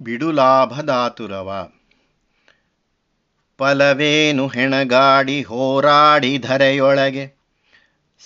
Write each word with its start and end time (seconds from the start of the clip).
ಬಿಡುಲಾಭದಾತುರವ. 0.00 1.68
ಫಲವೇನು 3.58 4.46
ಹೆಣಗಾಡಿ 4.46 5.42
ಹೋರಾಡಿ 5.42 6.38
ಧರೆಯೊಳಗೆ 6.38 7.40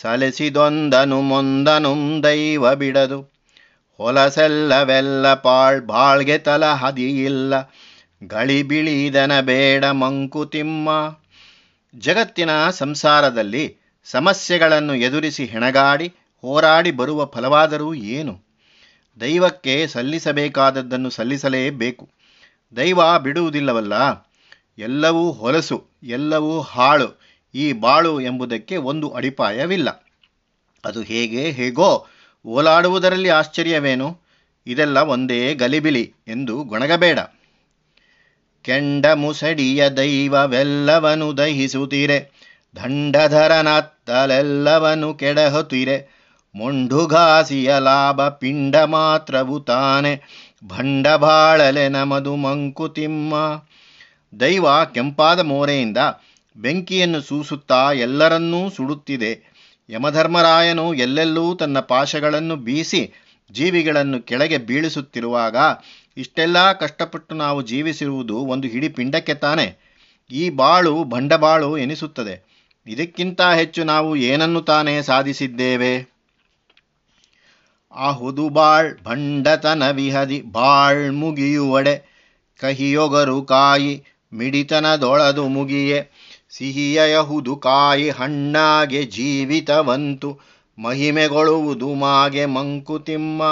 ಸಲಸಿದೊಂದನು 0.00 1.20
ಮೊಂದನುಂ 1.20 2.22
ದೈವ 2.24 2.74
ಬಿಡದು. 2.74 3.34
ಹೊಲಸೆಲ್ಲವೆಲ್ಲ 3.96 5.34
ಪಾಳ್ 5.34 5.82
ಬಾಳ್ಗೆ 5.82 6.38
ತಲ 6.38 6.64
ಹದಿಯಿಲ್ಲ. 6.66 7.72
ಗಳಿಬಿಳಿದನ 8.26 9.40
ಬೇಡ 9.40 9.84
ಮಂಕುತಿಮ್ಮ 9.84 11.18
ಜಗತ್ತಿನ 11.94 12.70
ಸಂಸಾರದಲ್ಲಿ 12.70 13.76
ಸಮಸ್ಯೆಗಳನ್ನು 14.04 14.94
ಎದುರಿಸಿ 14.94 15.44
ಹೆಣಗಾಡಿ 15.44 16.08
ಹೋರಾಡಿ 16.42 16.90
ಬರುವ 16.90 17.24
ಫಲವಾದರೂ 17.24 17.94
ಏನು? 17.94 18.43
ದೈವಕ್ಕೆ 19.20 19.86
ಸಲ್ಲಿಸಬೇಕಾದದ್ದನ್ನು 19.86 21.10
ಸಲ್ಲಿಸಲೇಬೇಕು. 21.10 22.08
ದೈವ 22.76 23.18
ಬಿಡುವುದಿಲ್ಲವಲ್ಲ, 23.18 23.92
ಎಲ್ಲವೂ 24.78 25.32
ಹೊಲಸು, 25.32 25.86
ಎಲ್ಲವೂ 26.02 26.60
ಹಾಳು, 26.60 27.20
ಈ 27.54 27.72
ಬಾಳು 27.72 28.20
ಎಂಬುದಕ್ಕೆ 28.20 28.76
ಒಂದು 28.76 29.10
ಅಡಿಪಾಯವಿಲ್ಲ. 29.10 30.12
ಅದು 30.84 31.02
ಹೇಗೆ, 31.02 31.50
ಹೇಗೋ, 31.50 32.06
ಓಲಾಡುವುದರಲ್ಲಿ 32.46 33.28
ಆಶ್ಚರ್ಯವೇನು? 33.28 34.20
ಇದೆಲ್ಲ 34.66 34.98
ಒಂದೇ 34.98 35.54
ಗಲಿಬಿಲಿ 35.54 36.14
ಎಂದು 36.28 36.62
ಗೊಣಗಬೇಡ. 36.62 37.18
ಕೆಂಡ 38.62 39.06
ಮುಸಡಿಯ 39.06 39.88
ದೈವವೆಲ್ಲವನು 39.88 41.36
ದಹಿಸುತ್ತೀರೆ, 41.36 42.30
ದಂಡಧರನತ್ತಲೆಲ್ಲವನು 42.76 45.14
ಕೆಡಹುತ್ತೀರೆ 45.14 46.13
ಮೊಂಡುಘಾಸಿಯ 46.54 47.74
ಲಾಭ 47.78 48.28
ಪಿಂಡ 48.28 48.76
ಮಾತ್ರವು 48.76 49.60
ತಾನೆ. 49.60 50.20
ಭಂಡಬಾಳಲೆ 50.66 51.88
ನಮದು 51.88 52.36
ಮಂಕುತಿಮ್ಮ. 52.36 53.62
ದೈವ 54.40 54.84
ಕೆಂಪಾದ 54.84 55.40
ಮೋರೆಯಿಂದ 55.40 55.96
ಬೆಂಕಿಯನ್ನು 56.56 57.20
ಸೂಸುತ್ತಾ 57.20 57.92
ಎಲ್ಲರನ್ನೂ 57.92 58.70
ಸುಡುತ್ತಿದೆ. 58.70 59.54
ಯಮಧರ್ಮರಾಯನು 59.90 60.94
ಎಲ್ಲೆಲ್ಲೂ 60.94 61.54
ತನ್ನ 61.54 61.80
ಪಾಶಗಳನ್ನು 61.80 62.56
ಬೀಸಿ 62.56 63.12
ಜೀವಿಗಳನ್ನು 63.52 64.22
ಕೆಳಗೆ 64.22 64.58
ಬೀಳಿಸುತ್ತಿರುವಾಗ 64.58 65.56
ಇಷ್ಟೆಲ್ಲ 66.16 66.72
ಕಷ್ಟಪಟ್ಟು 66.72 67.34
ನಾವು 67.34 67.62
ಜೀವಿಸಿರುವುದು 67.62 68.36
ಒಂದು 68.36 68.68
ಹಿಡಿ 68.68 68.88
ಪಿಂಡಕ್ಕೆ 68.88 69.34
ತಾನೆ. 69.34 69.76
ಈ 70.30 70.50
ಬಾಳು 70.50 71.04
ಬಂಡಬಾಳು 71.04 71.78
ಎನಿಸುತ್ತದೆ. 71.78 72.54
ಇದಕ್ಕಿಂತ 72.86 73.42
ಹೆಚ್ಚು 73.42 73.84
ನಾವು 73.84 74.16
ಏನನ್ನು 74.16 74.62
ತಾನೇ 74.62 75.02
ಸಾಧಿಸಿದ್ದೇವೆ? 75.02 76.13
ಆಹುದು 77.94 78.48
ಬಾಳ್ 78.48 78.98
ಭಂಡತನ 79.04 79.90
ವಿಹದಿ 79.90 80.40
ಬಾಳ್ 80.40 81.12
ಮುಗಿಯುವಡೆ 81.12 82.14
ಕಹಿಯೊಗರು 82.60 83.42
ಕಾಯಿ 83.42 84.04
ಮಿಡಿತನದೊಳದು 84.32 85.48
ಮುಗಿಯೆ 85.48 86.10
ಸಿಹಿಯಹುದು 86.50 87.56
ಕಾಯಿ 87.56 88.10
ಹಣ್ಣಾಗೆ 88.10 89.02
ಜೀವಿತವಂತು 89.02 90.40
ಮಹಿಮೆಗೊಳ್ಳುವುದು 90.78 91.94
ಮಾಗೆ 91.94 92.46
ಮಂಕುತಿಮ್ಮ. 92.46 93.42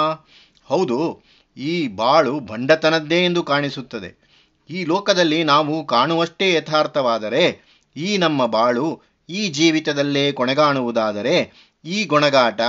ಹೌದು, 0.63 1.23
ಈ 1.57 1.87
ಬಾಳು 1.87 2.39
ಭಂಡತನದ್ದೇ 2.39 3.25
ಎಂದು 3.25 3.43
ಕಾಣಿಸುತ್ತದೆ. 3.43 4.23
ಈ 4.69 4.85
ಲೋಕದಲ್ಲಿ 4.85 5.43
ನಾವು 5.43 5.85
ಕಾಣುವಷ್ಟೇ 5.85 6.53
ಯಥಾರ್ಥವಾದರೆ 6.53 7.59
ಈ 7.97 8.17
ನಮ್ಮ 8.17 8.45
ಬಾಳು 8.45 9.01
ಈ 9.29 9.49
ಜೀವಿತದಲ್ಲೇ 9.49 10.31
ಕೊನೆಗಾಣುವುದಾದರೆ 10.31 11.51
ಈ 11.85 12.05
ಗೊಣಗಾಟ 12.05 12.61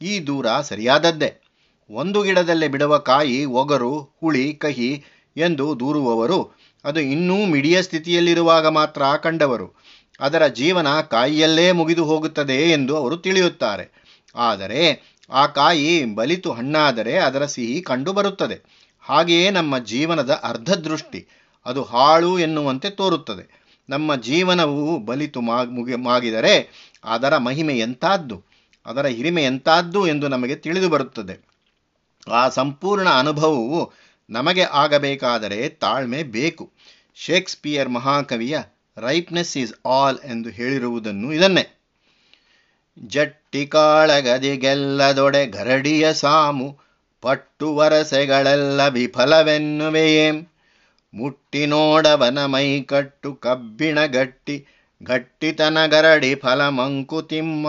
ಈ 0.00 0.18
ದೂರ 0.18 0.60
ಸರಿಯಾದದ್ದೇ. 0.60 1.30
ಒಂದು 1.90 2.22
ಗಿಡದಲ್ಲೇ 2.22 2.68
ಬಿಡುವ 2.68 2.98
ಕಾಯಿ, 2.98 3.44
ಒಗರು, 3.44 4.16
ಹುಳಿ, 4.20 4.54
ಕಹಿ 4.54 5.04
ಎಂದು 5.36 5.80
ದೂರುವವರು, 5.80 6.56
ಅದು 6.84 7.00
ಇನ್ನೂ 7.00 7.46
ಮಿಡಿಯ 7.46 7.82
ಸ್ಥಿತಿಯಲ್ಲಿರುವಾಗ 7.82 8.66
ಮಾತ್ರ 8.66 9.02
ಕಂಡವರು. 9.16 9.74
ಅದರ 10.20 10.46
ಜೀವನ 10.46 11.00
ಕಾಯಿಯಲ್ಲೇ 11.00 11.72
ಮುಗಿದು 11.72 12.04
ಹೋಗುತ್ತದೆ 12.04 12.70
ಎಂದು 12.70 12.96
ಅವರು 12.96 13.16
ತಿಳಿಯುತ್ತಾರೆ. 13.16 13.86
ಆದರೆ 14.34 14.82
ಆ 15.30 15.46
ಕಾಯಿ 15.46 16.04
ಬಲಿತು 16.04 16.52
ಹಣ್ಣಾದರೆ 16.52 17.18
ಅದರ 17.18 17.44
ಸಿಹಿ 17.44 17.80
ಕಂಡುಬರುತ್ತದೆ 17.80 18.56
ಹಾಗೆಯೇ 19.02 19.50
ನಮ್ಮ 19.50 19.78
ಜೀವನದ 19.78 20.40
ಅರ್ಧದೃಷ್ಟಿ, 20.44 21.26
ಅದು 21.66 21.82
ಹಾಳು 21.82 22.38
ಎನ್ನುವಂತೆ 22.38 22.90
ತೋರುತ್ತದೆ. 22.90 23.44
ನಮ್ಮ 23.88 24.14
ಜೀವನವು 24.14 24.98
ಬಲಿತು 24.98 25.40
ಮುಗಿ, 25.40 25.94
ಮಾಗಿದರೆ 25.94 26.54
ಅದರ 27.04 27.36
ಮಹಿಮೆ 27.36 27.78
ಎಂತಾದ್ದು? 27.78 28.47
ಅದರ 28.88 29.06
ಹಿರಿಮೆ 29.06 29.44
ಎಂತಾದ್ದು 29.44 30.06
ಎಂದು 30.06 30.28
ನಮಗೆ 30.28 30.56
ತಿಳಿದು 30.56 30.88
ಬರುತ್ತದೆ. 30.88 31.34
ಆ 32.32 32.48
ಸಂಪೂರ್ಣ 32.48 33.08
ಅನುಭವವು 33.08 33.92
ನಮಗೆ 34.30 34.62
ಆಗಬೇಕಾದರೆ 34.62 35.68
ತಾಳ್ಮೆ 35.68 36.22
ಬೇಕು. 36.22 36.72
ಶೇಕ್ಸ್ಪಿಯರ್ 37.14 37.88
ಮಹಾಕವಿಯ 37.88 38.58
ರೈಪ್ನೆಸ್ 38.96 39.56
ಈಸ್ 39.56 39.74
ಆಲ್ 39.86 40.18
ಎಂದು 40.24 40.48
ಹೇಳಿರುವುದನ್ನು 40.48 41.32
ಇದನ್ನೇ. 41.32 41.64
ಜಟ್ಟಿ 43.06 43.66
ಕಾಳಗದಿಗೆಲ್ಲದೊಡೆ 43.66 45.46
ಗರಡಿಯ 45.46 46.12
ಸಾಮು 46.12 46.78
ಪಟ್ಟು 47.22 47.76
ವರಸೆಗಳೆಲ್ಲ 47.76 48.86
ವಿಫಲವೆನ್ನುವೆಯೇ? 48.88 50.30
ಮುಟ್ಟಿ 51.14 51.66
ನೋಡವನ 51.66 52.44
ಮೈಕಟ್ಟು 52.44 53.34
ಕಬ್ಬಿಣ 53.34 54.04
ಗಟ್ಟಿ 54.04 54.66
ಗಟ್ಟಿತನ 55.02 55.86
ಗರಡಿ 55.86 56.34
ಫಲ 56.34 56.68
ಮಂಕುತಿಮ್ಮ 56.68 57.68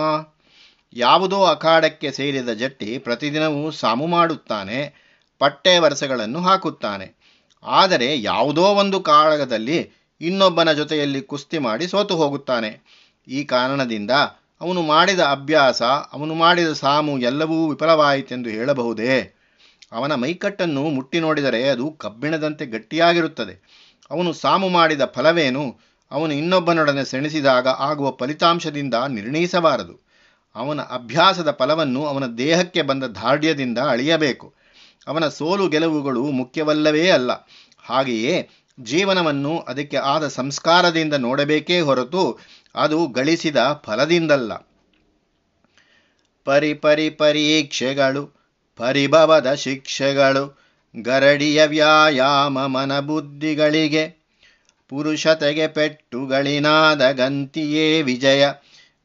ಯಾವುದೋ 0.92 1.44
ಅಖಾಡಕ್ಕೆ 1.44 2.12
ಸೇರಿದ 2.12 2.48
ಜಟ್ಟಿ 2.48 2.98
ಪ್ರತಿದಿನವೂ 2.98 3.70
ಸಾಮು 3.70 4.06
ಮಾಡುತ್ತಾನೆ, 4.06 4.94
ಪಟ್ಟೆ 5.38 5.78
ವರಸೆಗಳನ್ನು 5.78 6.40
ಹಾಕುತ್ತಾನೆ. 6.40 7.20
ಆದರೆ 7.62 8.22
ಯಾವುದೋ 8.22 8.62
ಒಂದು 8.62 9.00
ಕಾಳಗದಲ್ಲಿ 9.00 9.90
ಇನ್ನೊಬ್ಬನ 10.20 10.72
ಜೊತೆಯಲ್ಲಿ 10.72 11.22
ಕುಸ್ತಿ 11.22 11.58
ಮಾಡಿ 11.58 11.88
ಸೋತು 11.88 12.16
ಹೋಗುತ್ತಾನೆ. 12.16 12.80
ಈ 13.28 13.44
ಕಾರಣದಿಂದ 13.44 14.10
ಅವನು 14.60 14.82
ಮಾಡಿದ 14.82 15.20
ಅಭ್ಯಾಸ, 15.20 15.82
ಅವನು 15.82 16.34
ಮಾಡಿದ 16.34 16.72
ಸಾಮು 16.72 17.18
ಎಲ್ಲವೂ 17.18 17.68
ವಿಫಲವಾಯಿತೆಂದು 17.68 18.50
ಹೇಳಬಹುದೇ? 18.50 19.36
ಅವನ 19.92 20.14
ಮೈಕಟ್ಟನ್ನು 20.14 20.82
ಮುಟ್ಟಿ 20.82 21.20
ನೋಡಿದರೆ 21.20 21.68
ಅದು 21.68 21.90
ಕಬ್ಬಿಣದಂತೆ 21.90 22.66
ಗಟ್ಟಿಯಾಗಿರುತ್ತದೆ. 22.66 23.86
ಅವನು 24.10 24.32
ಸಾಮು 24.32 24.68
ಮಾಡಿದ 24.68 25.00
ಫಲವೇನು? 25.04 25.80
ಅವನು 26.10 26.32
ಇನ್ನೊಬ್ಬನೊಡನೆ 26.32 27.04
ಸೆಣಸಿದಾಗ 27.04 27.68
ಆಗುವ 27.68 28.10
ಫಲಿತಾಂಶದಿಂದ 28.10 28.94
ನಿರ್ಣಯಿಸಬಾರದು. 29.08 30.09
ಅವನ 30.54 30.80
ಅಭ್ಯಾಸದ 30.80 31.50
ಫಲವನ್ನು 31.50 32.06
ಅವನ 32.06 32.26
ದೇಹಕ್ಕೆ 32.26 32.82
ಬಂದ 32.82 33.04
ದಾರ್ಢ್ಯದಿಂದ 33.04 33.78
ಅಳಿಯಬೇಕು. 33.78 34.54
ಅವನ 35.06 35.28
ಸೋಲು 35.28 35.68
ಗೆಲುವುಗಳು 35.68 36.22
ಮುಖ್ಯವಲ್ಲವೇ 36.24 37.10
ಅಲ್ಲ. 37.10 37.30
ಹಾಗೆಯೇ 37.80 38.48
ಜೀವನವನ್ನು 38.80 39.58
ಅದಕ್ಕೆ 39.58 39.96
ಆದ 39.96 40.28
ಸಂಸ್ಕಾರದಿಂದ 40.28 41.14
ನೋಡಬೇಕೇ 41.14 41.80
ಹೊರತು 41.80 42.38
ಅದು 42.74 43.06
ಗಳಿಸಿದ 43.06 43.56
ಫಲದಿಂದಲ್ಲ. 43.72 44.52
ಪರಿ 46.44 46.74
ಪರಿ 46.74 47.10
ಪರೀಕ್ಷೆಗಳು, 47.10 48.40
ಪರಿಭವದ 48.76 49.54
ಶಿಕ್ಷೆಗಳು, 49.54 50.60
ಗರಡಿಯ 51.02 51.66
ವ್ಯಾಯಾಮ 51.66 52.66
ಮನಬುದ್ಧಿಗಳಿಗೆ, 52.66 54.08
ಪುರುಷತೆಗೆ 54.88 55.68
ಪೆಟ್ಟುಗಳಿನಾದ 55.68 57.10
ಗಂತಿಯೇ 57.10 58.02
ವಿಜಯ. 58.02 58.48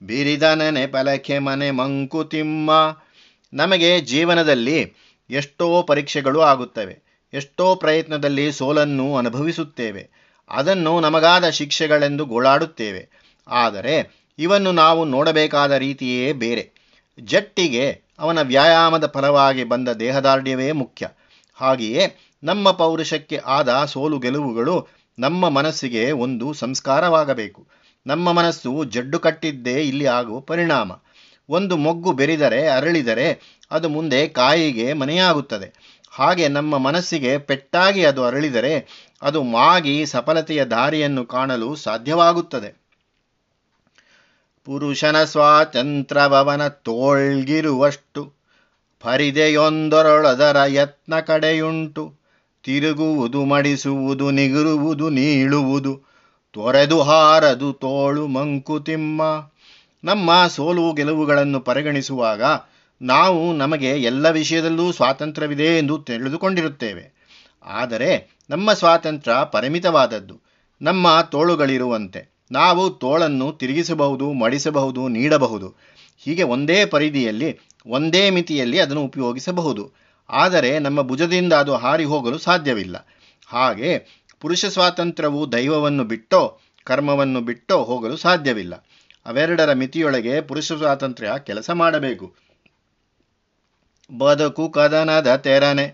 ಬಿರಿದನನೆ 0.04 0.88
ಪಲಕೆ 0.88 1.40
ಮನೆ 1.40 1.72
ಮಂಕುತಿಮ್ಮ. 1.72 2.72
ನಮಗೆ 3.54 4.02
ಜೀವನದಲ್ಲಿ 4.02 4.94
ಎಷ್ಟೋ 5.30 5.84
ಪರೀಕ್ಷೆಗಳು 5.84 6.42
ಆಗುತ್ತವೆ. 6.42 7.00
ಎಷ್ಟೋ 7.34 7.76
ಪ್ರಯತ್ನದಲ್ಲಿ 7.76 8.52
ಸೋಲನ್ನು 8.52 9.16
ಅನುಭವಿಸುತ್ತೇವೆ. 9.16 10.10
ಅದನ್ನು 10.50 11.00
ನಮಗಾದ 11.00 11.50
ಶಿಕ್ಷೆಗಳೆಂದು 11.50 12.26
ಗೋಳಾಡುತ್ತೇವೆ. 12.26 13.10
ಆದರೆ 13.48 14.26
ಇವನ್ನು 14.40 14.72
ನಾವು 14.72 15.06
ನೋಡಬೇಕಾದ 15.06 15.72
ರೀತಿಯೇ 15.72 16.34
ಬೇರೆ. 16.34 16.72
ಜಟ್ಟಿಗೆ 17.20 18.02
ಅವನ 18.20 18.42
ವ್ಯಾಯಾಮದ 18.42 19.12
ಫಲವಾಗಿ 19.14 19.64
ಬಂದ 19.64 19.90
ದೇಹದಾರ್ಢ್ಯವೇ 19.90 20.72
ಮುಖ್ಯ. 20.72 21.08
ಹಾಗೆಯೇ 21.54 22.20
ನಮ್ಮ 22.44 22.72
ಪೌರುಷಕ್ಕೆ 22.72 23.38
ಆದ 23.38 23.86
ಸೋಲು 23.86 24.20
ಗೆಲುವುಗಳು 24.20 24.88
ನಮ್ಮ 25.20 25.50
ಮನಸ್ಸಿಗೆ 25.50 26.12
ಒಂದು 26.12 26.54
ಸಂಸ್ಕಾರವಾಗಬೇಕು. 26.54 27.68
ನಮ್ಮ 28.08 28.32
ಮನಸ್ಸು 28.32 28.84
ಜಡ್ಡು 28.84 29.20
ಕಟ್ಟಿದ್ದೇ 29.20 29.74
ಇಲ್ಲಿ 29.74 30.06
ಆಗುವ 30.06 30.40
ಪರಿಣಾಮ. 30.40 30.92
ಒಂದು 31.50 31.78
ಮೊಗ್ಗು 31.78 32.12
ಬೆರಿದರೆ, 32.12 32.68
ಅರಳಿದರೆ 32.68 33.58
ಅದು 33.72 33.90
ಮುಂದೆ 33.90 34.28
ಕಾಯಿಗೆ 34.28 34.94
ಮನೆಯಾಗುತ್ತದೆ. 34.94 36.00
ಹಾಗೆ 36.10 36.48
ನಮ್ಮ 36.48 36.78
ಮನಸ್ಸಿಗೆ 36.78 37.38
ಪೆಟ್ಟಾಗಿ 37.38 38.06
ಅದು 38.06 38.24
ಅರಳಿದರೆ 38.24 38.88
ಅದು 39.22 39.44
ಮಾಗಿ 39.44 40.06
ಸಫಲತೆಯ 40.06 40.66
ದಾರಿಯನ್ನು 40.66 41.26
ಕಾಣಲು 41.26 41.76
ಸಾಧ್ಯವಾಗುತ್ತದೆ. 41.76 42.86
ಪುರುಷನ 44.66 45.24
ಸ್ವಾತಂತ್ರ್ಯವನ 45.24 46.68
ತೋಳ್ಗಿರುವಷ್ಟು 46.68 48.34
ಫರಿದೆಯೊಂದರೊಳದರ 49.00 50.58
ಯತ್ನ 50.68 51.20
ಕಡೆಯುಂಟು. 51.20 52.16
ತಿರುಗುವುದು, 52.64 53.46
ಮಡಿಸುವುದು, 53.46 54.32
ನಿಗುರುವುದು, 54.32 55.10
ನೀಳುವುದು 55.10 56.15
ತೊರೆದು 56.56 57.02
ಹಾರದು 57.02 57.74
ತೋಳು 57.74 58.28
ಮಂಕುತಿಮ್ಮ 58.28 59.22
ನಮ್ಮ 60.04 60.48
ಸೋಲು 60.48 60.94
ಗೆಲುವುಗಳನ್ನು 60.94 61.60
ಪರಿಗಣಿಸುವಾಗ 61.60 62.44
ನಾವು 63.02 63.54
ನಮಗೆ 63.54 63.90
ಎಲ್ಲ 63.90 64.30
ವಿಷಯದಲ್ಲೂ 64.30 64.92
ಸ್ವಾತಂತ್ರ್ಯವಿದೆ 64.92 65.78
ಎಂದು 65.78 65.98
ತಿಳಿದುಕೊಂಡಿರುತ್ತೇವೆ. 65.98 67.36
ಆದರೆ 67.66 68.40
ನಮ್ಮ 68.50 68.74
ಸ್ವಾತಂತ್ರ್ಯ 68.74 69.36
ಪರಿಮಿತವಾದದ್ದು. 69.52 70.42
ನಮ್ಮ 70.82 71.22
ತೋಳುಗಳಿರುವಂತೆ. 71.22 72.36
ನಾವು 72.52 72.90
ತೋಳನ್ನು 72.90 73.52
ತಿರುಗಿಸಬಹುದು, 73.52 74.34
ಮಡಿಸಬಹುದು, 74.34 75.08
ನೀಡಬಹುದು. 75.08 75.76
ಹೀಗೆ 76.18 76.44
ಒಂದೇ 76.44 76.86
ಪರಿಧಿಯಲ್ಲಿ, 76.86 77.60
ಒಂದೇ 77.88 78.30
ಮಿತಿಯಲ್ಲಿ 78.30 78.80
ಅದನ್ನು 78.80 79.04
ಉಪಯೋಗಿಸಬಹುದು. 79.04 79.92
ಆದರೆ 80.30 80.80
ನಮ್ಮ 80.80 81.02
ಭುಜದಿಂದ 81.02 81.54
ಅದು 81.54 81.76
ಹಾರಿ 81.76 82.04
ಹೋಗಲು 82.04 82.38
ಸಾಧ್ಯವಿಲ್ಲ. 82.38 83.08
ಹಾಗೆ 83.48 84.25
ಪುರುಷ 84.46 84.66
ಸ್ವಾತಂತ್ರ್ಯವು 84.66 85.52
ದೈವವನ್ನು 85.52 86.04
ಬಿಟ್ಟೋ, 86.04 86.62
ಕರ್ಮವನ್ನು 86.84 87.42
ಬಿಟ್ಟೋ 87.42 87.84
ಹೋಗಲು 87.84 88.18
ಸಾಧ್ಯವಿಲ್ಲ. 88.18 88.74
ಅವೆರಡರ 89.26 89.74
ಮಿತಿಯೊಳಗೆ 89.74 90.42
ಪುರುಷ 90.42 90.72
ಸ್ವಾತಂತ್ರ್ಯ 90.72 91.32
ಕೆಲಸ 91.44 91.70
ಮಾಡಬೇಕು. 91.70 92.36
ಬದುಕು 94.18 94.70
ಕದನದ 94.70 95.36
ತೆರನೆ, 95.36 95.86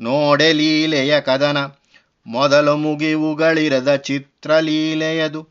ನೋಡೆ 0.00 0.52
ಲೀಲೆಯ 0.52 1.20
ಕದನ, 1.20 1.56
ಮೊದಲು 2.26 2.76
ಮುಗಿವುಗಳಿರದ 2.76 3.96
ಚಿತ್ರಲೀಲೆಯದು 3.96 5.48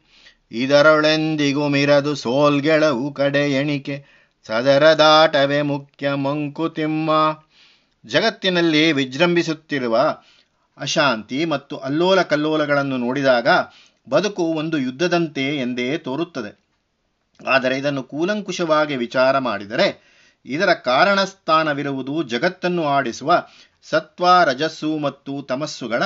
ಇದರೊಳೆಂದಿಗೂ 0.51 1.67
ಮಿರದು 1.67 2.15
ಸೋಲ್ಗೆಳವು 2.15 3.13
ಕಡೆ 3.13 3.51
ಎಣಿಕೆ 3.51 4.05
ಸದರದಾಟವೇ 4.47 5.61
ಮುಖ್ಯ 5.61 6.13
ಮಂಕುತಿಮ್ಮ. 6.13 7.11
ಜಗತ್ತಿನಲ್ಲಿ 8.05 8.91
ವಿಜೃಂಭಿಸುತ್ತಿರುವ 8.91 10.17
ಅಶಾಂತಿ 10.77 11.45
ಮತ್ತು 11.45 11.77
ಅಲ್ಲೋಲ 11.77 12.21
ಕಲ್ಲೋಲಗಳನ್ನು 12.21 12.97
ನೋಡಿದಾಗ 12.97 13.47
ಬದುಕು 14.09 14.43
ಒಂದು 14.43 14.77
ಯುದ್ಧದಂತೆ 14.77 15.57
ಎಂದೇ 15.57 15.97
ತೋರುತ್ತದೆ. 15.97 16.65
ಆದರೆ 17.47 17.77
ಇದನ್ನು 17.77 18.03
ಕೂಲಂಕುಷವಾಗಿ 18.03 18.95
ವಿಚಾರ 18.95 19.37
ಮಾಡಿದರೆ 19.37 20.15
ಇದರ 20.45 20.73
ಕಾರಣಸ್ಥಾನವಿರುವುದು 20.73 22.23
ಜಗತ್ತನ್ನು 22.23 22.85
ಆಡಿಸುವ 22.85 23.45
ಸತ್ವ, 23.83 24.27
ರಜಸ್ಸು 24.45 24.97
ಮತ್ತು 24.97 25.41
ತಮಸ್ಸುಗಳ 25.41 26.03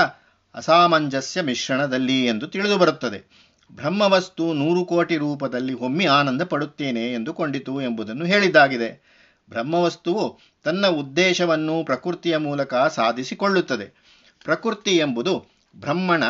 ಅಸಾಮಂಜಸ್ಯ 0.56 1.42
ಮಿಶ್ರಣದಲ್ಲಿ 1.42 2.26
ಎಂದು 2.26 2.48
ತಿಳಿದುಬರುತ್ತದೆ. 2.48 3.50
ಬ್ರಹ್ಮವಸ್ತು 3.72 4.54
ನೂರು 4.54 4.86
ಕೋಟಿ 4.86 5.18
ರೂಪದಲ್ಲಿ 5.18 5.74
ಹೊಮ್ಮಿ 5.74 6.06
ಆನಂದ 6.06 6.42
ಪಡುತ್ತೇನೆ 6.42 7.14
ಎಂದುಕೊಂಡಿತು 7.14 7.82
ಎಂಬುದನ್ನು 7.82 8.26
ಹೇಳಿದ್ದಾಗಿದೆ. 8.26 9.20
ಬ್ರಹ್ಮವಸ್ತುವು 9.50 10.40
ತನ್ನ 10.64 10.88
ಉದ್ದೇಶವನ್ನು 10.88 11.84
ಪ್ರಕೃತಿಯ 11.84 12.38
ಮೂಲಕ 12.38 12.76
ಸಾಧಿಸಿಕೊಳ್ಳುತ್ತದೆ. 12.76 13.99
ಪ್ರಕೃತಿ 14.46 14.98
ಎಂಬುದು 14.98 15.46
ಬ್ರಹ್ಮಣ 15.76 16.24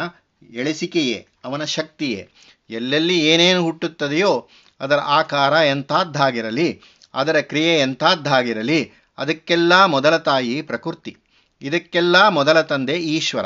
ಎಳೆಸಿಕೆಯೇ, 0.54 1.28
ಅವನ 1.46 1.64
ಶಕ್ತಿಯೇ. 1.64 2.30
ಎಲ್ಲೆಲ್ಲಿ 2.70 3.20
ಏನೇನು 3.28 3.64
ಹುಟ್ಟುತ್ತದೆಯೋ 3.64 4.50
ಅದರ 4.80 4.96
ಆಕಾರ 4.96 5.54
ಎಂಥದ್ದಾಗಿರಲಿ, 5.54 6.82
ಅದರ 7.14 7.42
ಕ್ರಿಯೆ 7.42 7.80
ಎಂಥದ್ದಾಗಿರಲಿ, 7.80 8.92
ಅದಕ್ಕೆಲ್ಲ 9.18 9.86
ಮೊದಲ 9.86 10.18
ತಾಯಿ 10.18 10.62
ಪ್ರಕೃತಿ, 10.62 11.18
ಇದಕ್ಕೆಲ್ಲ 11.62 12.28
ಮೊದಲ 12.28 12.62
ತಂದೆ 12.62 12.94
ಈಶ್ವರ 12.94 13.46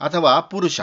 ಅಥವಾ 0.00 0.40
ಪುರುಷ, 0.40 0.80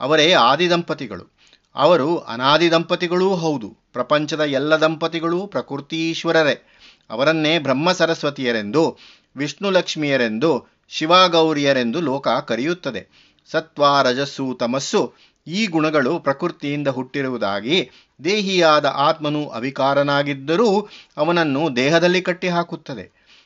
ಅವರೇ 0.00 0.32
ಆದಿ 0.32 0.70
ದಂಪತಿಗಳು. 0.70 1.36
ಅವರು 1.74 2.18
ಅನಾದಿ 2.18 2.70
ದಂಪತಿಗಳೂ 2.70 3.34
ಹೌದು, 3.34 3.76
ಪ್ರಪಂಚದ 3.92 4.40
ಎಲ್ಲ 4.40 4.74
ದಂಪತಿಗಳೂ 4.74 5.46
ಪ್ರಕೃತಿ 5.46 6.10
ಈಶ್ವರರೇ. 6.10 6.68
ಅವರನ್ನೇ 7.10 7.58
ಬ್ರಹ್ಮ 7.58 7.92
ಸರಸ್ವತಿಯರೆಂದು, 7.92 8.98
ವಿಷ್ಣು 9.36 9.70
ಲಕ್ಷ್ಮಿಯರೆಂದು 9.70 10.71
ಶಿವಗೌರಿಯರೆಂದು 10.92 12.00
ಲೋಕ 12.00 12.28
ಕರೆಯುತ್ತದೆ. 12.28 13.02
ಸತ್ವ 13.50 13.84
ರಜಸ್ಸು 14.02 14.46
ತಮಸ್ಸು, 14.60 15.00
ಈ 15.46 15.66
ಗುಣಗಳು 15.66 16.18
ಪ್ರಕೃತಿಯಿಂದ 16.18 16.88
ಹುಟ್ಟಿರುವುದಾಗಿ 16.88 17.78
ದೇಹಿಯಾದ 18.24 18.84
ಆತ್ಮನು 18.84 19.42
ಅವಿಕಾರನಾಗಿದ್ದರೂ 19.48 20.68
ಅವನನ್ನು 21.16 21.62
ದೇಹದಲ್ಲಿ 21.76 22.22
ಕಟ್ಟಿಹಾಕುತ್ತದೆ. 22.22 23.04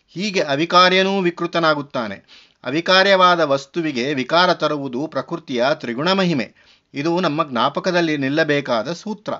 ಹೀಗೆ 0.09 0.41
ಅವಿಕಾರ್ಯನೂ 0.41 1.21
ವಿಕೃತನಾಗುತ್ತಾನೆ. 1.21 2.19
ಅವಿಕಾರ್ಯವಾದ 2.65 3.41
ವಸ್ತುವಿಗೆ 3.41 4.15
ವಿಕಾರ 4.15 4.55
ತರುವುದು 4.55 5.07
ಪ್ರಕೃತಿಯ 5.07 5.65
ತ್ರಿಗುಣ 5.75 6.13
ಮಹಿಮೆ 6.13 6.47
ಇದು 6.95 7.21
ನಮ್ಮ 7.21 7.51
ಜ್ಞಾಪಕದಲ್ಲಿ 7.51 8.17
ನಿಲ್ಲಬೇಕಾದ 8.17 8.93
ಸೂತ್ರ. 8.93 9.33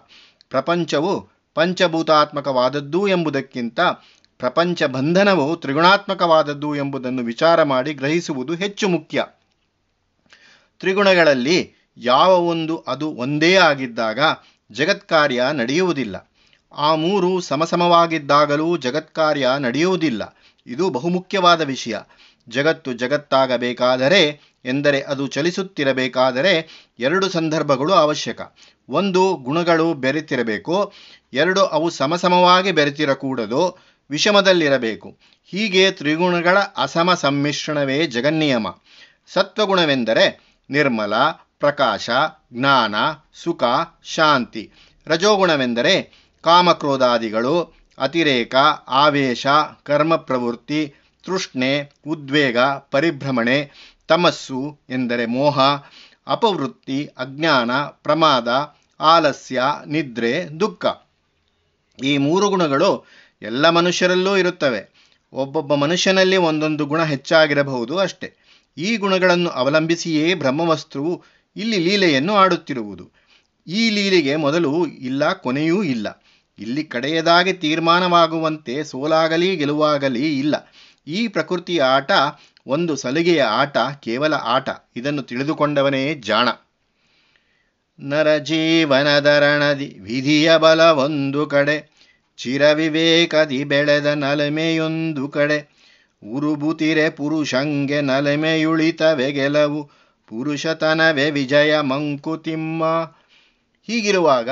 ಪ್ರಪಂಚವು 0.51 1.15
ಪಂಚಭೂತಾತ್ಮಕವಾದದ್ದು 1.57 3.09
ಎಂಬುದಕ್ಕಿಂತ 3.09 3.81
ಪ್ರಪಂಚ 4.39 4.83
ಬಂಧನವು 4.83 5.57
ತ್ರಿಗುಣಾತ್ಮಕವಾದದ್ದು 5.57 6.77
ಎಂಬುದನ್ನು 6.77 7.23
ವಿಚಾರ 7.23 7.63
ಮಾಡಿ 7.63 7.95
ಗ್ರಹಿಸುವುದು 7.95 8.55
ಹೆಚ್ಚು 8.55 8.89
ಮುಖ್ಯ. 8.89 9.25
ತ್ರಿಗುಣಗಳಲ್ಲಿ 10.79 11.73
ಯಾವ 11.97 12.45
ಒಂದು 12.45 12.85
ಅದು 12.89 13.11
ಒಂದೇ 13.11 13.55
ಆಗಿದ್ದಾಗ 13.55 14.19
ಜಗತ್ಕಾರ್ಯ 14.73 15.43
ನಡೆಯುವುದಿಲ್ಲ. 15.53 16.31
ಆ 16.77 16.95
ಮೂರು 16.95 17.41
ಸಮಸಮವಾಗಿದ್ದಾಗಲೂ 17.41 18.77
ಜಗತ್ಕಾರ್ಯ 18.77 19.49
ನಡೆಯುವುದಿಲ್ಲ. 19.59 20.37
ಇದು 20.67 20.91
ಬಹುಮುಖ್ಯವಾದ 20.91 21.61
ವಿಷಯ. 21.61 21.97
ಜಗತ್ತು 22.49 22.93
ಜಗತ್ತಾಗಬೇಕಾದರೆ, 22.93 24.41
ಎಂದರೆ 24.65 25.01
ಅದು 25.01 25.27
ಚಲಿಸುತ್ತಿರಬೇಕಾದರೆ 25.27 26.69
ಎರಡು 26.99 27.29
ಸಂದರ್ಭಗಳು 27.29 27.93
ಅವಶ್ಯಕ. 27.93 28.41
ಒಂದು 28.89 29.35
ಗುಣಗಳು 29.35 29.95
ಬೆರೆತಿರಬೇಕು, 29.95 30.93
ಎರಡು 31.33 31.61
ಅವು 31.61 31.91
ಸಮಸಮವಾಗಿ 31.91 32.73
ಬೆರೆತಿರಕೂಡದು 32.73 33.79
ವಿಷಮದಲ್ಲಿರಬೇಕು. 34.11 35.19
ಹೀಗೆ 35.45 35.91
ತ್ರಿಗುಣಗಳ 35.91 36.59
ಅಸಮ 36.59 37.15
ಸಮ್ಮಿಶ್ರಣವೇ 37.15 38.07
ಜಗನ್ನಿಯಮ. 38.07 38.67
ಸತ್ವಗುಣವೆಂದರೆ 39.33 40.57
ನಿರ್ಮಲ, 40.71 41.15
ಪ್ರಕಾಶ, 41.61 42.11
ಜ್ಞಾನ, 42.53 42.95
ಸುಖ, 43.35 43.65
ಶಾಂತಿ. 44.05 44.73
ರಜೋಗುಣವೆಂದರೆ 45.07 46.27
ಕಾಮಕ್ರೋಧಾದಿಗಳು, 46.45 47.75
ಅತಿರೇಕ, 47.99 48.55
ಆವೇಶ 48.89 49.47
ಕರ್ಮ 49.83 50.17
ಪ್ರವೃತ್ತಿ 50.17 50.95
ತೃಷ್ಣೆ, 51.25 51.93
ಉದ್ವೇಗ, 52.07 52.59
ಪರಿಭ್ರಮಣೆ, 52.91 53.71
ತಮಸ್ಸು 54.09 54.79
ಎಂದರೆ 54.91 55.27
ಮೋಹ, 55.27 55.61
ಅಪವೃತ್ತಿ, 56.27 57.07
ಅಜ್ಞಾನ, 57.19 57.77
ಪ್ರಮಾದ, 57.77 58.77
ಆಲಸ್ಯ, 59.01 59.63
ನಿದ್ರೆ, 59.87 60.61
ದುಃಖ. 60.61 60.87
ಈ 62.05 62.19
ಮೂರು 62.19 62.49
ಗುಣಗಳು 62.49 63.07
ಎಲ್ಲ 63.43 63.69
ಮನುಷ್ಯರಲ್ಲೂ 63.69 64.37
ಇರುತ್ತವೆ. 64.37 65.07
ಒಬ್ಬೊಬ್ಬ 65.33 65.75
ಮನುಷ್ಯನಲ್ಲಿ 65.75 66.37
ಒಂದೊಂದು 66.37 66.87
ಗುಣ 66.87 67.05
ಹೆಚ್ಚಾಗಿರಬಹುದು 67.05 67.99
ಅಷ್ಟೆ. 67.99 68.35
ಈ 68.79 68.97
ಗುಣಗಳನ್ನು 68.97 69.51
ಅವಲಂಬಿಸಿಯೇ 69.51 70.35
ಬ್ರಹ್ಮವಸ್ತ್ರವು 70.35 71.25
ಇಲ್ಲಿ 71.57 71.79
ಲೀಲೆಯನ್ನು 71.79 72.35
ಆಡುತ್ತಿರುವುದು. 72.35 73.11
ಈ 73.67 73.91
ಲೀಲೆಗೆ 73.91 74.37
ಮೊದಲು 74.37 74.87
ಇಲ್ಲ, 74.87 75.33
ಕೊನೆಯೂ 75.33 75.83
ಇಲ್ಲ. 75.83 76.25
ಇಲ್ಲಿ 76.59 76.85
ಕಡೆಯದಾಗಿ 76.85 77.53
ತೀರ್ಮಾನವಾಗುವಂತೆ 77.53 78.85
ಸೋಲಾಗಲಿ, 78.85 79.57
ಗೆಲುವಾಗಲಿ 79.57 80.39
ಇಲ್ಲ. 80.39 80.73
ಈ 81.07 81.29
ಪ್ರಕೃತಿಯ 81.29 81.83
ಆಟ, 81.83 82.11
ಒಂದು 82.67 82.97
ಸಲಿಗೆಯ 82.97 83.43
ಆಟ, 83.43 83.79
ಕೇವಲ 83.79 84.35
ಆಟ. 84.35 84.69
ಇದನ್ನು 84.97 85.23
ತಿಳಿದುಕೊಂಡವನೇ 85.23 86.15
ಜಾಣ. 86.15 86.49
ನರಜೀವನದರಣದಿ 88.01 89.99
ವಿಧಿಯ 90.03 90.57
ಬಲ 90.57 90.83
ಒಂದು 90.83 91.47
ಕಡೆ. 91.47 91.96
ಚಿರವಿವೇಕದಿ 92.37 93.65
ಬೆಳೆದ 93.65 94.07
ನಲಮೆಯೊಂದು 94.07 95.29
ಕಡೆ, 95.29 95.77
ಉರುಬುತಿರೆ 96.33 97.11
ಪುರುಷಂಗೆ 97.11 98.01
ನಲಮೆಯುಳಿತವೆ 98.01 99.33
ಗೆಲವು, 99.33 99.91
ಪುರುಷತನವೇ 100.27 101.31
ವಿಜಯ 101.31 101.81
ಮಂಕುತಿಮ್ಮ. 101.81 102.85
ಹೀಗಿರುವಾಗ 103.83 104.49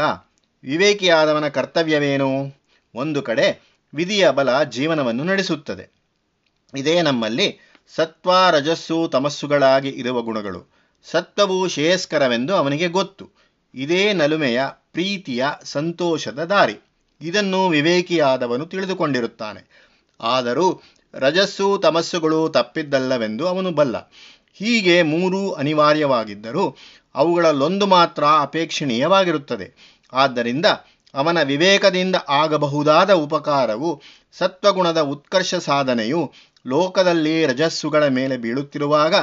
ವಿವೇಕಿಯಾದವನ 0.68 1.48
ಕರ್ತವ್ಯವೇನು? 1.48 2.54
ಒಂದು 2.94 3.22
ಕಡೆ 3.22 3.74
ವಿಧಿಯ 3.94 4.30
ಬಲ 4.30 4.62
ಜೀವನವನ್ನು 4.62 5.24
ನಡೆಸುತ್ತದೆ. 5.24 5.90
ಇದೇ 6.76 7.02
ನಮ್ಮಲ್ಲಿ 7.02 7.58
ಸತ್ವ 7.94 8.30
ರಜಸ್ಸು 8.50 9.08
ತಮಸ್ಸುಗಳಾಗಿ 9.12 9.88
ಇರುವ 9.88 10.22
ಗುಣಗಳು. 10.22 10.74
ಸತ್ವವು 11.10 11.68
ಶ್ರೇಯಸ್ಕರವೆಂದು 11.68 12.54
ಅವನಿಗೆ 12.54 12.88
ಗೊತ್ತು. 12.88 13.30
ಇದೇ 13.74 14.12
ನಲುಮೆಯ 14.12 14.62
ಪ್ರೀತಿಯ 14.92 15.46
ಸಂತೋಷದ 15.64 16.44
ದಾರಿ. 16.44 16.93
ಇದನ್ನು 17.20 17.68
ವಿವೇಕಿಯಾದವನು 17.68 18.66
ತಿಳಿದುಕೊಂಡಿರುತ್ತಾನೆ. 18.66 19.60
ಆದರೂ 20.20 20.82
ರಜಸ್ಸು 21.14 21.78
ತಮಸ್ಸುಗಳು 21.78 22.48
ತಪ್ಪಿದ್ದಲ್ಲವೆಂದು 22.48 23.48
ಅವನು 23.48 23.70
ಬಲ್ಲ. 23.70 23.96
ಹೀಗೆ 24.54 25.02
ಮೂರೂ 25.02 25.50
ಅನಿವಾರ್ಯವಾಗಿದ್ದರೂ 25.50 26.76
ಅವುಗಳಲ್ಲೊಂದು 27.14 27.86
ಮಾತ್ರ 27.86 28.24
ಅಪೇಕ್ಷಣೀಯವಾಗಿರುತ್ತದೆ. 28.24 29.74
ಆದ್ದರಿಂದ 30.12 30.66
ಅವನ 31.14 31.42
ವಿವೇಕದಿಂದ 31.42 32.16
ಆಗಬಹುದಾದ 32.28 33.10
ಉಪಕಾರವು 33.10 34.02
ಸತ್ವಗುಣದ 34.32 35.00
ಉತ್ಕರ್ಷ 35.00 35.54
ಸಾಧನೆಯು 35.54 36.32
ಲೋಕದಲ್ಲಿ 36.66 37.46
ರಜಸ್ಸುಗಳ 37.46 38.06
ಮೇಲೆ 38.08 38.36
ಬೀಳುತ್ತಿರುವಾಗ 38.36 39.14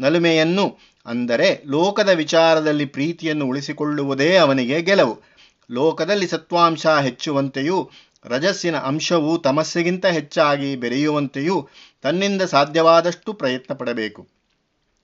ನಲುಮೆಯನ್ನು, 0.00 0.78
ಅಂದರೆ 1.06 1.62
ಲೋಕದ 1.66 2.08
ವಿಚಾರದಲ್ಲಿ 2.08 2.84
ಪ್ರೀತಿಯನ್ನು 2.84 3.46
ಉಳಿಸಿಕೊಳ್ಳುವುದೇ 3.46 4.36
ಅವನಿಗೆ 4.36 4.82
ಗೆಲುವು. 4.82 5.37
ಲೋಕದಲ್ಲಿ 5.70 6.26
ಸತ್ವಾಂಶ 6.26 6.86
ಹೆಚ್ಚುವಂತೆಯೂ, 6.86 7.90
ರಜಸ್ಸಿನ 8.24 8.76
ಅಂಶವು 8.76 9.38
ತಮಸ್ಸಿಗಿಂತ 9.38 10.06
ಹೆಚ್ಚಾಗಿ 10.06 10.76
ಬೆರೆಯುವಂತೆಯೂ 10.76 11.68
ತನ್ನಿಂದ 12.02 12.42
ಸಾಧ್ಯವಾದಷ್ಟು 12.42 13.32
ಪ್ರಯತ್ನ 13.32 13.74
ಪಡಬೇಕು 13.74 14.28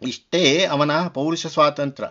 ಇಷ್ಟೇ 0.02 0.64
ಅವನ 0.64 1.08
ಪೌರುಷ 1.08 1.46
ಸ್ವಾತಂತ್ರ್ಯ 1.46 2.08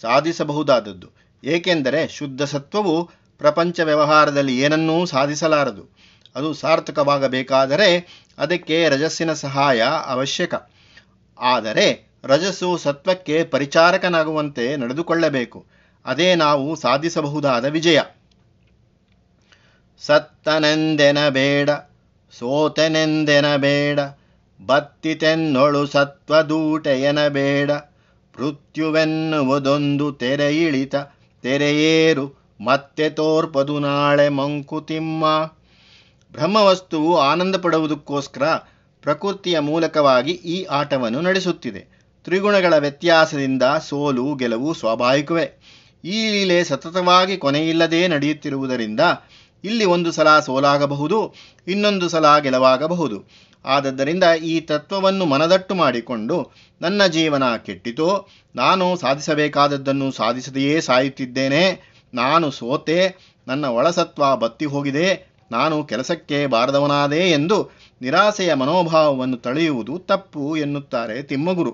ಸಾಧಿಸಬಹುದಾದದ್ದು. 0.00 1.08
ಏಕೆಂದರೆ 1.44 2.08
ಶುದ್ಧ 2.08 2.42
ಸತ್ವವು 2.42 3.10
ಪ್ರಪಂಚ 3.38 3.80
ವ್ಯವಹಾರದಲ್ಲಿ 3.80 4.58
ಏನನ್ನೂ 4.60 5.06
ಸಾಧಿಸಲಾರದು. 5.06 5.96
ಅದು 6.36 6.54
ಸಾರ್ಥಕವಾಗಬೇಕಾದರೆ 6.54 7.88
ಅದಕ್ಕೆ 8.38 8.88
ರಜಸ್ಸಿನ 8.88 9.32
ಸಹಾಯ 9.32 9.82
ಅವಶ್ಯಕ. 10.06 10.54
ಆದರೆ 11.38 12.18
ರಜಸ್ಸು 12.24 12.78
ಸತ್ವಕ್ಕೆ 12.78 13.44
ಪರಿಚಾರಕನಾಗುವಂತೆ 13.44 14.76
ನಡೆದುಕೊಳ್ಳಬೇಕು. 14.76 15.66
ಅದೇ 16.04 16.34
ನಾವು 16.34 16.76
ಸಾಧಿಸಬಹುದಾದ 16.76 17.64
ವಿಜಯ. 17.64 18.00
ಸತ್ತನೆಂದೆನ 20.00 21.28
ಬೇಡ 21.28 21.70
ಸೋತೆನೆಂದೆನ 22.32 23.56
ಬೇಡ 23.56 24.00
ಬತ್ತಿತೆನ್ನೊಳು 24.66 25.86
ಸತ್ವದೂಟೆಯನ 25.86 27.28
ಬೇಡ 27.28 27.70
ಮೃತ್ಯುವೆನ್ನುವುದೊಂದು 28.34 30.10
ಇಳಿತ 30.40 30.94
ತೆರೆಯೇರು, 31.42 32.26
ಮತ್ತೆ 32.60 33.10
ತೋರ್ಪದು 33.10 33.78
ನಾಳೆ 33.78 34.28
ಮಂಕುತಿಮ್ಮ. 34.28 35.24
ಬ್ರಹ್ಮವಸ್ತುವು 36.32 37.18
ಆನಂದ 37.18 37.56
ಪಡುವುದಕ್ಕೋಸ್ಕರ 37.56 38.44
ಪ್ರಕೃತಿಯ 39.02 39.58
ಮೂಲಕವಾಗಿ 39.58 40.32
ಈ 40.32 40.64
ಆಟವನ್ನು 40.64 41.20
ನಡೆಸುತ್ತಿದೆ. 41.20 41.82
ತ್ರಿಗುಣಗಳ 42.24 42.74
ವ್ಯತ್ಯಾಸದಿಂದ 42.76 43.62
ಸೋಲು, 43.80 44.34
ಗೆಲುವು 44.34 44.74
ಸ್ವಾಭಾವಿಕವೇ. 44.74 45.46
ಈ 46.04 46.30
ಲೀಲೆ 46.30 46.64
ಸತತವಾಗಿ 46.64 47.36
ಕೊನೆಯಿಲ್ಲದೆ 47.36 48.08
ನಡೆಯುತ್ತಿರುವುದರಿಂದ 48.08 49.00
ಇಲ್ಲಿ 49.64 49.84
ಒಂದು 49.84 50.12
ಸಲ 50.12 50.40
ಸೋಲಾಗಬಹುದು, 50.40 51.34
ಇನ್ನೊಂದು 51.68 52.08
ಸಲ 52.08 52.38
ಗೆಲುವಾಗಬಹುದು. 52.38 53.24
ಆದ್ದರಿಂದ 53.64 54.24
ಈ 54.24 54.60
ತತ್ವವನ್ನು 54.60 55.24
ಮನದಟ್ಟು 55.24 55.74
ಮಾಡಿಕೊಂಡು 55.74 56.50
ನನ್ನ 56.80 57.06
ಜೀವನ 57.06 57.56
ಕೆಟ್ಟಿತೋ, 57.56 58.28
ನಾನು 58.56 58.96
ಸಾಧಿಸಬೇಕಾದದ್ದನ್ನು 58.96 60.10
ಸಾಧಿಸದೆಯೇ 60.10 60.80
ಸಾಯುತ್ತಿದ್ದೇನೆ, 60.80 61.92
ನಾನು 62.14 62.50
ಸೋತೆ, 62.50 63.16
ನನ್ನ 63.48 63.66
ಒಳಸತ್ವ 63.66 64.36
ಬತ್ತಿ 64.36 64.64
ಹೋಗಿದೆ, 64.64 65.32
ನಾನು 65.52 65.84
ಕೆಲಸಕ್ಕೆ 65.84 66.46
ಬಾರದವನಾದೆ 66.46 67.30
ಎಂದು 67.30 67.70
ನಿರಾಸೆಯ 68.02 68.54
ಮನೋಭಾವವನ್ನು 68.54 69.36
ತಳೆಯುವುದು 69.36 69.98
ತಪ್ಪು 69.98 70.56
ಎನ್ನುತ್ತಾರೆ 70.56 71.22
ತಿಮ್ಮಗುರು. 71.22 71.72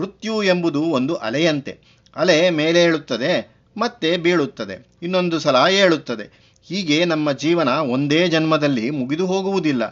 ಮೃತ್ಯು 0.00 0.42
ಎಂಬುದು 0.42 0.82
ಒಂದು 0.82 1.14
ಅಲೆಯಂತೆ. 1.14 1.99
ಅಲೆ 2.16 2.50
ಮೇಲೆ 2.50 2.82
ಏಳುತ್ತದೆ 2.82 3.32
ಮತ್ತೆ 3.76 4.16
ಬೀಳುತ್ತದೆ. 4.16 4.88
ಇನ್ನೊಂದು 5.02 5.38
ಸಲ 5.38 5.56
ಏಳುತ್ತದೆ 5.70 6.26
ಹೀಗೆ 6.68 7.04
ನಮ್ಮ 7.04 7.32
ಜೀವನ 7.32 7.68
ಒಂದೇ 7.68 8.28
ಜನ್ಮದಲ್ಲಿ 8.28 8.90
ಮುಗಿದು 8.90 9.26
ಹೋಗುವುದಿಲ್ಲ. 9.26 9.82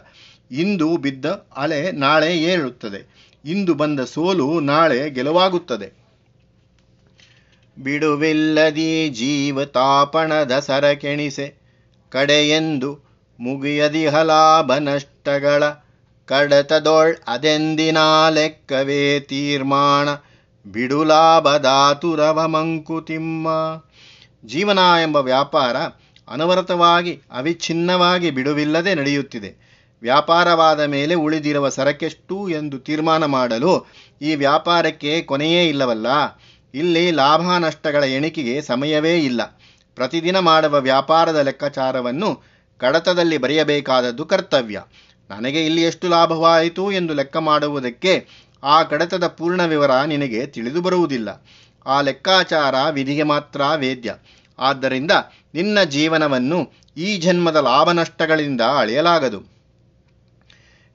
ಇಂದು 0.51 0.97
ಬಿದ್ದ 0.97 1.25
ಅಲೆ 1.57 1.91
ನಾಳೆ 1.91 2.37
ಏಳುತ್ತದೆ, 2.37 3.01
ಇಂದು 3.45 3.73
ಬಂದ 3.73 3.99
ಸೋಲು 3.99 4.59
ನಾಳೆ 4.59 5.09
ಗೆಲುವಾಗುತ್ತದೆ. 5.09 5.87
ಬಿಡುವಿಲ್ಲದಿ 7.77 9.09
ಜೀವ 9.09 9.65
ತಾಪಣದ 9.65 10.59
ಸರಕೆಣಿಸೆ, 10.59 11.47
ಕಡೆಯೆಂದು 12.09 12.91
ಮುಗಿಯದಿಹ 13.39 14.15
ಹಲಾಭ 14.15 14.75
ನಷ್ಟಗಳ, 14.75 15.63
ಕಡತದೊಳ್ 16.25 17.15
ಅದೆಂದಿನ 17.27 17.97
ಲೆಕ್ಕವೇ 18.29 19.19
ತೀರ್ಮಾನ. 19.19 20.09
ಬಿಡುಲಾಭದಾತುರವ 20.65 22.47
ಮಂಕುತಿಮ್ಮ 22.47 23.47
ಜೀವನ 24.45 24.79
ಎಂಬ 25.01 25.15
ವ್ಯಾಪಾರ 25.15 25.75
ಅನವರತವಾಗಿ, 26.27 27.21
ಅವಿಚ್ಛಿನ್ನವಾಗಿ 27.31 28.31
ಬಿಡುವಿಲ್ಲದೆ 28.31 28.95
ನಡೆಯುತ್ತಿದೆ. 28.95 29.69
ವ್ಯಾಪಾರವಾದ 30.01 30.79
ಮೇಲೆ 30.79 31.15
ಉಳಿದಿರುವ 31.15 31.69
ಸರಕೆಷ್ಟು 31.69 32.49
ಎಂದು 32.49 32.79
ತೀರ್ಮಾನ 32.79 33.25
ಮಾಡಲು 33.25 33.87
ಈ 34.21 34.35
ವ್ಯಾಪಾರಕ್ಕೆ 34.35 35.21
ಕೊನೆಯೇ 35.21 35.67
ಇಲ್ಲವಲ್ಲ. 35.67 36.07
ಇಲ್ಲಿ 36.73 37.11
ಲಾಭ 37.11 37.41
ನಷ್ಟಗಳ 37.41 38.03
ಎಣಿಕೆಗೆ 38.03 38.61
ಸಮಯವೇ 38.61 39.17
ಇಲ್ಲ. 39.17 39.41
ಪ್ರತಿದಿನ 39.95 40.39
ಮಾಡುವ 40.39 40.79
ವ್ಯಾಪಾರದ 40.79 41.35
ಲೆಕ್ಕಾಚಾರವನ್ನು 41.35 42.43
ಕಡತದಲ್ಲಿ 42.77 43.37
ಬರೆಯಬೇಕಾದದ್ದು 43.37 44.25
ಕರ್ತವ್ಯ. 44.25 44.81
ನನಗೆ 45.29 45.65
ಇಲ್ಲಿ 45.65 45.83
ಎಷ್ಟು 45.83 46.07
ಲಾಭವಾಯಿತು 46.07 46.91
ಎಂದು 46.91 47.13
ಲೆಕ್ಕ 47.13 47.37
ಮಾಡುವುದಕ್ಕೆ 47.37 48.27
ಆ 48.63 48.83
ಕಡತದ 48.83 49.27
ಪೂರ್ಣ 49.27 49.65
ವಿವರ 49.65 50.01
ನಿನಗೆ 50.01 50.45
ತಿಳಿದು 50.45 50.81
ಬರುವುದಿಲ್ಲ. 50.81 51.45
ಆ 51.85 52.01
ಲೆಕ್ಕಾಚಾರ 52.01 52.75
ವಿಧಿಗೆ 52.91 53.23
ಮಾತ್ರ 53.23 53.61
ವೇದ್ಯ. 53.75 54.15
ಆದ್ದರಿಂದ 54.59 55.11
ನಿನ್ನ 55.53 55.83
ಜೀವನವನ್ನು 55.83 56.73
ಈ 56.97 57.17
ಜನ್ಮದ 57.17 57.55
ಲಾಭ 57.55 57.91
ನಷ್ಟಗಳಿಂದ 57.91 58.61
ಅಳೆಯಲಾಗದು. 58.61 59.59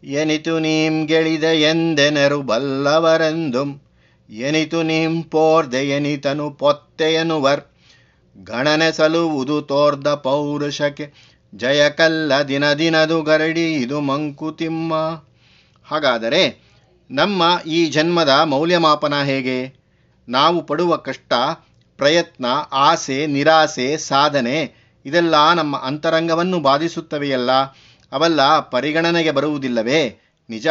ಎನಿತು 0.04 0.58
ನೀಂ 0.58 1.06
ಗೆಳಿದ 1.06 1.44
ಎಂದೆನರು 1.44 2.42
ಬಲ್ಲವರೆಂದು, 2.42 3.84
ಎನಿತು 4.30 4.82
ನೀಂ 4.82 5.22
ಪೋರ್ದೆ 5.22 5.78
ಎನಿತನು 5.78 6.50
ಪೊತ್ತೆಯನುವರ್ 6.50 7.60
ಗಣನೆ 8.44 8.92
ಸಲುವುದು 8.92 9.62
ತೋರ್ದ 9.62 10.14
ಪೌರುಷಕ್ಕೆ, 10.14 11.34
ಜಯಕಲ್ಲ 11.54 12.32
ದಿನ 12.48 12.72
ದಿನದು 12.72 13.22
ಗರಡಿ 13.22 13.74
ಇದು 13.74 14.00
ಮಂಕುತಿಮ್ಮ. 14.00 14.94
ಹಾಗಾದರೆ 15.84 16.63
ನಮ್ಮ 17.10 17.60
ಈ 17.66 17.86
ಜನ್ಮದ 17.86 18.28
ಮೌಲ್ಯಮಾಪನ 18.28 19.22
ಹೇಗೆ? 19.22 19.74
ನಾವು 20.28 20.62
ಪಡುವ 20.62 20.96
ಕಷ್ಟ, 20.96 21.32
ಪ್ರಯತ್ನ, 21.96 22.46
ಆಸೆ, 22.72 23.26
ನಿರಾಸೆ, 23.26 23.96
ಸಾಧನೆ, 23.96 24.74
ಇದೆಲ್ಲ 25.06 25.52
ನಮ್ಮ 25.52 25.76
ಅಂತರಂಗವನ್ನು 25.76 26.60
ಬಾಧಿಸುತ್ತವೆಯಲ್ಲ. 26.60 27.50
ಅವೆಲ್ಲ 28.12 28.60
ಪರಿಗಣನೆಗೆ 28.60 29.30
ಬರುವುದಿಲ್ಲವೇ? 29.30 30.18
ನಿಜ. 30.50 30.66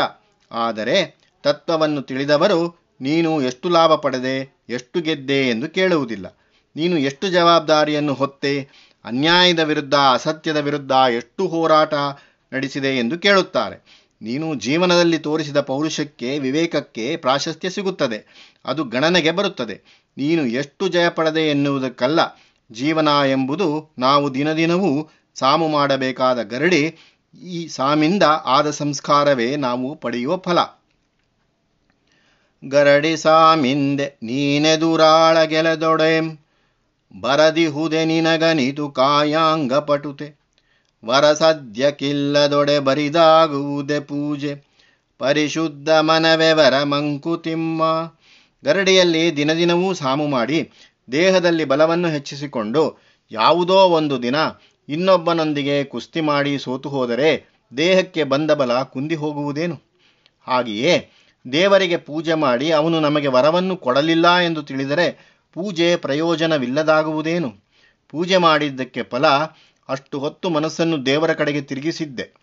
ಆದರೆ 0.51 1.17
ತತ್ವವನ್ನು 1.43 2.01
ತಿಳಿದವರು, 2.01 2.91
ನೀನು 3.01 3.41
ಎಷ್ಟು 3.41 3.69
ಲಾಭ 3.69 3.95
ಪಡೆದೆ, 3.95 4.63
ಎಷ್ಟು 4.69 5.01
ಗೆದ್ದೆ 5.01 5.49
ಎಂದು 5.49 5.69
ಕೇಳುವುದಿಲ್ಲ. 5.69 6.37
ನೀನು 6.75 6.97
ಎಷ್ಟು 6.97 7.29
ಜವಾಬ್ದಾರಿಯನ್ನು 7.29 8.13
ಹೊತ್ತೆ, 8.13 8.69
ಅನ್ಯಾಯದ 9.05 9.59
ವಿರುದ್ಧ, 9.59 9.93
ಅಸತ್ಯದ 9.95 10.57
ವಿರುದ್ಧ 10.57 10.91
ಎಷ್ಟು 10.91 11.47
ಹೋರಾಟ 11.47 11.93
ನಡೆಸಿದೆ 12.53 12.99
ಎಂದು 12.99 13.19
ಕೇಳುತ್ತಾರೆ. 13.19 14.02
ನೀನು 14.23 14.55
ಜೀವನದಲ್ಲಿ 14.55 15.19
ತೋರಿಸಿದ 15.19 15.59
ಪೌರುಷಕ್ಕೆ, 15.61 16.39
ವಿವೇಕಕ್ಕೆ 16.39 17.17
ಪ್ರಾಶಸ್ತ್ಯ 17.17 17.69
ಸಿಗುತ್ತದೆ. 17.69 18.51
ಅದು 18.65 18.83
ಗಣನೆಗೆ 18.83 19.31
ಬರುತ್ತದೆ. 19.31 19.81
ನೀನು 20.17 20.45
ಎಷ್ಟು 20.45 20.87
ಜಯ 20.87 21.09
ಪಡೆದೆ 21.09 21.49
ಎನ್ನುವುದಕ್ಕಲ್ಲ. 21.49 22.19
ಜೀವನ 22.71 23.07
ಎಂಬುದು 23.07 23.93
ನಾವು 23.99 24.33
ದಿನದಿನವೂ 24.33 25.09
ಸಾಮು 25.35 25.67
ಮಾಡಬೇಕಾದ 25.67 26.43
ಗರಡಿ. 26.43 26.97
ಈ 27.43 27.67
ಸಾಮಿಂದ 27.67 28.23
ಆದ 28.45 28.69
ಸಂಸ್ಕಾರವೇ 28.69 29.55
ನಾವು 29.55 29.95
ಪಡೆಯುವ 29.95 30.37
ಫಲ. 30.37 30.83
ಗರಡಿ 32.65 33.17
ಸಾಮಿಂದೆ 33.17 34.17
ನೀನೆದುರಾಳ 34.23 35.43
ಗೆಲೆದೊಡೆಂ. 35.43 36.39
ಬರದಿಹುದೆ 37.21 38.05
ನಿನಗನಿತು 38.05 38.91
ಕಾಯಾಂಗ 38.91 39.73
ಪಟುತೆ. 39.73 40.42
ವರ 41.05 41.33
ಸದ್ಯಕ್ಕಿಲ್ಲದೊಡೆ 41.33 42.79
ಬರಿದಾಗುವುದೆ 42.79 43.99
ಪೂಜೆ. 43.99 44.73
ಪರಿಶುದ್ಧ 45.17 45.89
ಮನವೇ 45.89 46.51
ವರ 46.51 46.83
ಮಂಕುತಿಮ್ಮ. 46.83 47.81
ಗರಡಿಯಲ್ಲಿ 48.63 49.37
ದಿನದಿನವೂ 49.37 49.93
ಸಾಮು 49.93 50.27
ಮಾಡಿ 50.27 50.71
ದೇಹದಲ್ಲಿ 51.11 51.65
ಬಲವನ್ನು 51.65 52.07
ಹೆಚ್ಚಿಸಿಕೊಂಡು 52.07 52.99
ಯಾವುದೋ 53.31 53.73
ಒಂದು 53.73 54.23
ದಿನ 54.23 54.35
ಇನ್ನೊಬ್ಬನೊಂದಿಗೆ 54.89 55.83
ಕುಸ್ತಿ 55.83 56.21
ಮಾಡಿ 56.21 56.59
ಸೋತು 56.59 56.89
ಹೋದರೆ 56.89 57.45
ದೇಹಕ್ಕೆ 57.77 58.23
ಬಂದ 58.23 58.51
ಬಲ 58.51 58.83
ಕುಂದಿ 58.83 59.15
ಹೋಗುವುದೇನು? 59.15 59.81
ಹಾಗೆಯೇ 60.47 61.11
ದೇವರಿಗೆ 61.51 61.97
ಪೂಜೆ 61.97 62.33
ಮಾಡಿ 62.33 62.71
ಅವನು 62.71 62.99
ನಮಗೆ 62.99 63.27
ವರವನ್ನು 63.27 63.77
ಕೊಡಲಿಲ್ಲ 63.77 64.37
ಎಂದು 64.37 64.63
ತಿಳಿದರೆ 64.63 65.37
ಪೂಜೆ 65.53 65.95
ಪ್ರಯೋಜನವಿಲ್ಲದಾಗುವುದೇನು? 65.95 67.49
ಪೂಜೆ 68.09 68.37
ಮಾಡಿದ್ದಕ್ಕೆ 68.37 69.03
ಫಲ 69.03 69.25
ಅಷ್ಟು 69.89 70.19
ಹೊತ್ತು 70.19 70.49
ಮನಸ್ಸನ್ನು 70.49 71.05
ದೇವರ 71.05 71.33
ಕಡೆಗೆ 71.33 71.61
ತಿರುಗಿಸಿದ್ದೆ. 71.61 72.33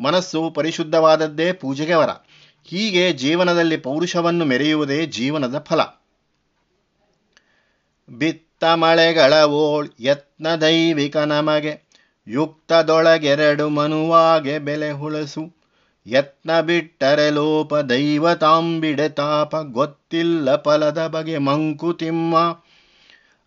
ಮನಸ್ಸು 0.00 0.50
ಪರಿಶುದ್ಧವಾದದ್ದೇ 0.50 1.52
ಪೂಜೆಗೆ 1.52 1.94
ವರ. 1.94 2.08
ಹೀಗೆ 2.64 3.12
ಜೀವನದಲ್ಲಿ 3.12 3.76
ಪೌರುಷವನ್ನು 3.76 4.44
ಮೆರೆಯುವುದೇ 4.44 5.06
ಜೀವನದ 5.06 5.58
ಫಲ. 5.58 5.80
ಬಿತ್ತ 8.08 8.64
ಮಳೆಗಳ 8.64 9.44
ಓಳ್ 9.44 9.88
ಯತ್ನ 10.00 10.54
ದೈವಿಕ 10.54 11.16
ನಮಗೆ. 11.16 11.90
ಯುಕ್ತದೊಳಗೆರಡು 12.26 13.68
ಮನುವಾಗೆ 13.68 14.58
ಬೆಲೆ 14.58 14.90
ಹುಳಸು. 14.90 15.60
ಯತ್ನ 16.06 16.60
ಬಿಟ್ಟರೆ 16.60 17.30
ಲೋಪ 17.30 17.74
ದೈವತಾಂಬಿಡೆ 17.74 19.08
ತಾಪ 19.08 19.56
ಗೊತ್ತಿಲ್ಲ 19.56 20.56
ಫಲದ 20.56 21.06
ಬಗೆ 21.06 21.38
ಮಂಕುತಿಮ್ಮ 21.38 22.36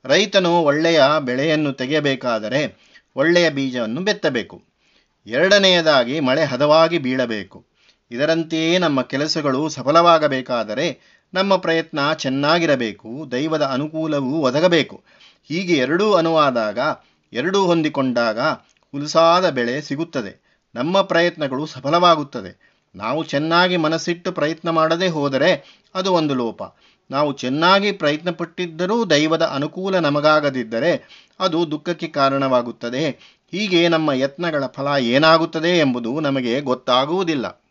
ರೈತನು 0.06 0.62
ಒಳ್ಳೆಯ 0.62 1.04
ಬೆಳೆಯನ್ನು 1.20 1.74
ತೆಗೆಯಬೇಕಾದರೆ 1.74 2.93
ಒಳ್ಳೆಯ 3.16 3.50
ಬೀಜವನ್ನು 3.50 4.02
ಬೆತ್ತಬೇಕು. 4.02 4.64
ಎರಡನೆಯದಾಗಿ 5.28 6.20
ಮಳೆ 6.20 6.44
ಹದವಾಗಿ 6.44 6.98
ಬೀಳಬೇಕು. 6.98 7.66
ಇದರಂತೆಯೇ 8.12 8.78
ನಮ್ಮ 8.78 9.02
ಕೆಲಸಗಳು 9.02 9.70
ಸಫಲವಾಗಬೇಕಾದರೆ 9.70 11.00
ನಮ್ಮ 11.34 11.56
ಪ್ರಯತ್ನ 11.56 12.14
ಚೆನ್ನಾಗಿರಬೇಕು, 12.14 13.32
ದೈವದ 13.32 13.62
ಅನುಕೂಲವೂ 13.62 14.32
ಒದಗಬೇಕು. 14.32 15.04
ಹೀಗೆ 15.44 15.74
ಎರಡೂ 15.74 16.14
ಅನುವಾದಾಗ, 16.14 16.80
ಎರಡೂ 17.34 17.66
ಹೊಂದಿಕೊಂಡಾಗ 17.66 18.40
ಹುಲಸಾದ 18.92 19.50
ಬೆಳೆ 19.50 19.82
ಸಿಗುತ್ತದೆ. 19.82 20.62
ನಮ್ಮ 20.76 21.02
ಪ್ರಯತ್ನಗಳು 21.02 21.66
ಸಫಲವಾಗುತ್ತದೆ. 21.66 22.74
ನಾವು 22.96 23.24
ಚೆನ್ನಾಗಿ 23.24 23.78
ಮನಸ್ಸಿಟ್ಟು 23.78 24.32
ಪ್ರಯತ್ನ 24.32 24.70
ಮಾಡದೇ 24.70 25.08
ಹೋದರೆ 25.08 25.82
ಅದು 25.96 26.14
ಒಂದು 26.14 26.34
ಲೋಪ. 26.34 26.62
ನಾವು 27.12 27.34
ಚೆನ್ನಾಗಿ 27.34 27.92
ಪ್ರಯತ್ನಪಟ್ಟಿದ್ದರೂ 27.92 29.06
ದೈವದ 29.06 29.42
ಅನುಕೂಲ 29.42 30.00
ನಮಗಾಗದಿದ್ದರೆ 30.00 31.23
ಅದು 31.40 31.72
ದುಃಖಕ್ಕೆ 31.72 32.08
ಕಾರಣವಾಗುತ್ತದೆ. 32.08 33.34
ಹೀಗೆ 33.52 33.88
ನಮ್ಮ 33.88 34.12
ಯತ್ನಗಳ 34.12 34.66
ಫಲ 34.66 34.88
ಏನಾಗುತ್ತದೆ 35.00 35.80
ಎಂಬುದು 35.80 36.20
ನಮಗೆ 36.20 36.62
ಗೊತ್ತಾಗುವುದಿಲ್ಲ. 36.62 37.63